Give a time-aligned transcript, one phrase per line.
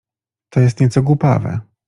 [0.51, 1.59] —To jest nieco głupawe.